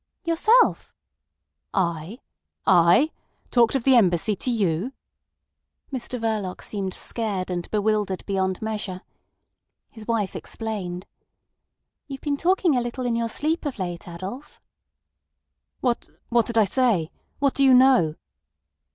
[0.23, 0.91] "Yourself."
[1.75, 2.21] "I!
[2.65, 3.11] I!
[3.51, 4.93] Talked of the Embassy to you!"
[5.93, 9.03] Mr Verloc seemed scared and bewildered beyond measure.
[9.91, 11.05] His wife explained:
[12.07, 14.59] "You've been talking a little in your sleep of late, Adolf."
[15.81, 17.11] "What—what did I say?
[17.37, 18.15] What do you know?"